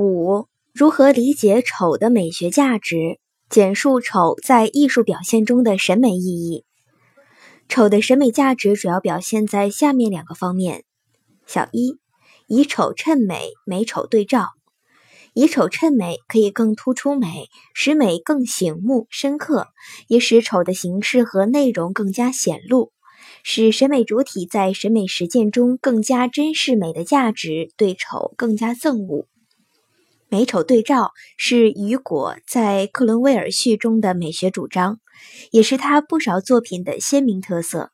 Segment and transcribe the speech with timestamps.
[0.00, 3.18] 五、如何理解丑的美学价值？
[3.50, 6.64] 简述丑在艺术表现中的审美意义。
[7.68, 10.84] 丑的审美价值主要表现在下面两个方面：
[11.46, 11.98] 小一，
[12.46, 14.48] 以丑衬美，美丑对照。
[15.34, 19.66] 以丑衬美可以更突出美，使美更醒目深刻，
[20.08, 22.90] 也使丑的形式和内容更加显露，
[23.42, 29.26] 使审美主体在审美实践中更加珍视美的价值，对丑更加憎恶。
[30.32, 35.00] 美丑对照是雨果在克伦威尔序中的美学主张，
[35.50, 37.90] 也是他不少作品的鲜明特色。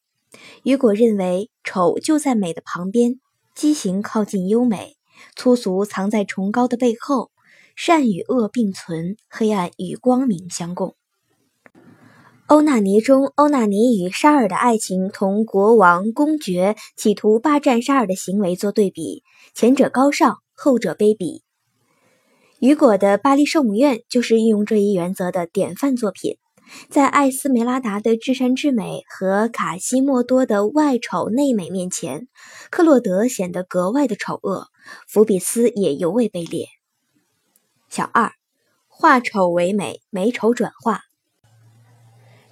[0.63, 3.19] 雨果认为，丑就在美的旁边，
[3.55, 4.97] 畸形靠近优美。
[5.35, 7.31] 粗俗藏在崇高的背后，
[7.75, 10.95] 善与恶并存，黑暗与光明相共。
[12.49, 19.23] 欧纳尼中，欧纳尼与沙尔的爱情同国王公爵企图霸占沙尔的行为做对比，
[19.55, 21.46] 前者高尚，后者卑鄙。
[22.67, 26.37] 雨果的《巴黎圣母院》就是运用这一原则的典范作品。
[26.91, 32.27] 在艾斯梅拉达的至善至美和卡西莫多的外丑内美面前，
[32.69, 34.67] 克洛德显得格外的丑恶，
[35.07, 36.67] 福比斯也尤为卑劣。
[37.89, 38.33] 小二，
[38.89, 41.03] 化丑为美，美丑转化。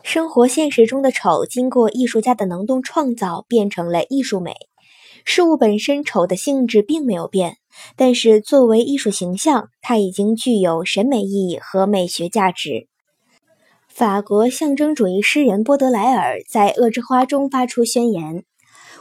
[0.05, 4.55] 生活现实中的丑，经过艺术家的能动创造，变成了艺术美。
[5.25, 7.57] 事物本身丑的性质并没有变，
[7.97, 12.89] 但是作为艺术形象，它已经具有审美意义和美学价值。
[13.89, 18.45] 法国象征主义诗人波德莱尔在《恶之花》中发出宣言：“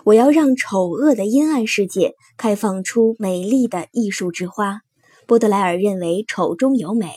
[0.05, 4.81] 我要让丑恶的阴暗世界开放出美丽的艺术之花。”
[5.25, 7.11] 波德莱尔认为丑中有美。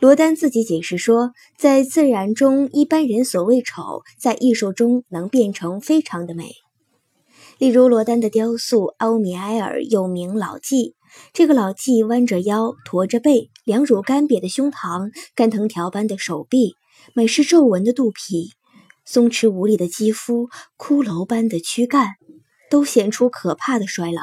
[0.00, 6.50] 罗丹自己解释说，在自然中一般人所谓丑，在艺术中能变成非常的美。
[7.62, 10.96] 例如罗丹的雕塑《欧米埃尔》，又名老纪。
[11.32, 16.74] 这个老纪弯着腰，驼着背，两乳干瘪的胸膛，干藤条般的手臂。
[17.14, 18.50] 满是皱纹的肚皮，
[19.04, 22.14] 松弛无力的肌肤，骷髅般的躯干，
[22.68, 24.22] 都显出可怕的衰老。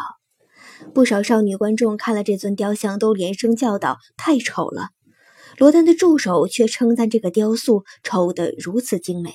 [0.94, 4.89] 不少少女观众看了这尊雕像，都连声叫道：“太丑了！”
[5.57, 9.33] 罗丹的助手却称赞这个雕塑丑得如此精美。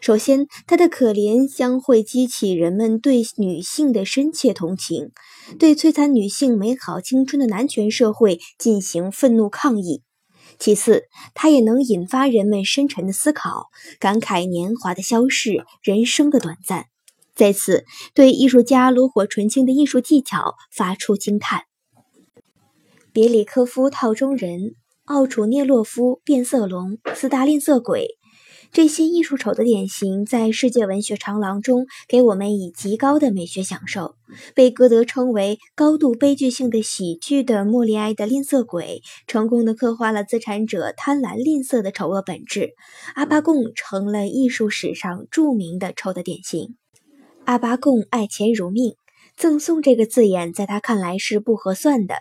[0.00, 5.10] 首先，他的可怜将会激起人们对女性的深切同情，
[5.58, 10.02] 对摧残女性美好青春的男权社会进行愤怒抗议。
[10.58, 11.04] 其次，
[11.34, 13.66] 它也能引发人们深沉的思考，
[14.00, 16.86] 感慨年华的消逝，人生的短暂。
[17.34, 17.84] 再次，
[18.14, 21.64] 对艺术家炉火纯青的艺术技巧发出惊叹。
[23.12, 28.16] 别里科夫套中人，奥楚涅洛夫变色龙，斯大林色鬼。
[28.72, 34.14] 这些艺术丑的典型，在世界文学长廊中给我们以极高的美学享受。
[34.54, 42.70] 被歌德称为高度悲剧性的喜剧的莫里埃的吝啬鬼，成功的刻画了资产者贪婪吝啬的丑恶本质。
[43.14, 46.76] 阿巴贡成了艺术史上著名的丑的典型。
[47.44, 48.96] 阿巴贡爱钱如命，
[49.36, 52.16] 赠送这个字眼在他看来是不合算的，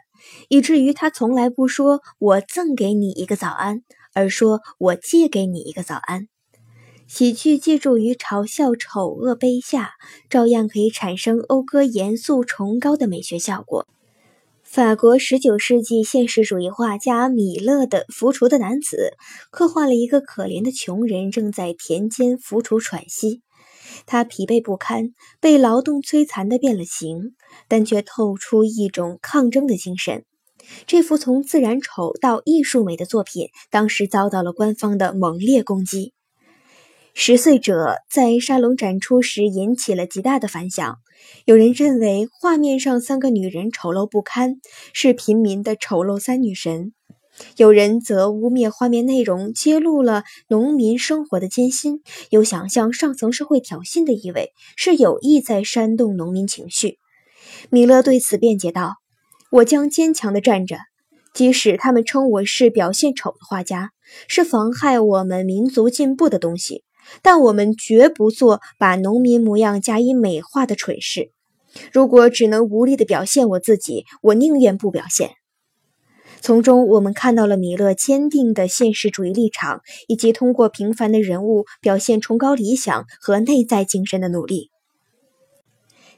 [0.48, 3.82] 以至于他从来不说“我赠给你一个早安”，
[4.14, 6.28] 而说我借给你一个早安。
[7.08, 9.92] 喜剧借助于嘲笑丑恶卑下，
[10.28, 13.88] 照样可以产生讴歌严肃崇高的美学效果。
[14.64, 19.14] 法国十九世纪现实主义画家米勒的《浮厨的男子》
[19.52, 23.44] 刻画了一个可怜的穷人正在田间浮厨喘息，
[24.08, 27.36] 他疲惫不堪，被劳动摧残的变了形，
[27.68, 30.26] 但却透出一种抗争的精神。
[30.88, 36.14] 这幅从自然丑到艺术美的作品，当时遭到了官方的猛烈攻击。
[37.18, 40.98] 十岁者在沙龙展出时引起了极大的反响。
[41.46, 44.58] 有人认为画面上三个女人丑陋不堪，
[44.92, 46.92] 是平民的丑陋三女神；
[47.56, 56.98] 有人则污蔑画面内容揭露了农民生活的艰辛，有想象上层社会挑衅的意味，是有意在煽动农民情绪。
[57.70, 58.96] 米勒对此辩解道
[59.52, 60.80] ：“我将坚强地站着，
[61.34, 63.92] 即使他们称我是表现丑的画家，
[64.28, 66.84] 是妨害我们民族进步的东西。”
[67.22, 71.32] 但我们绝不做把农民模样加以美化的蠢事。
[71.92, 75.32] 如果只能无力地表现我自己，我宁愿不表现。
[76.42, 84.70] 从中，我们看到了米勒坚定的现实主义立场，以及通过平凡的人物表现崇高理想和内在精神的努力。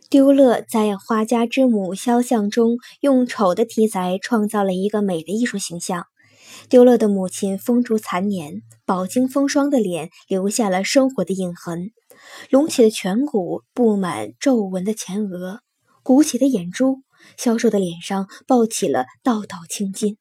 [0.09, 6.05] 丢勒在《画家之母》肖像中，用丑的题材创造了一个美的艺术形象。
[6.69, 11.91] 丢了的母亲风烛残年，饱经风霜的脸留下了生活的印痕，
[12.49, 15.61] 隆起的颧骨布满皱纹的前额，
[16.03, 17.03] 鼓起的眼珠
[17.38, 20.17] 消瘦的脸上抱起了道道青筋。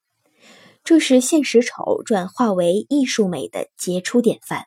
[0.85, 4.67] 这是现实丑转化为艺术美的杰出典范。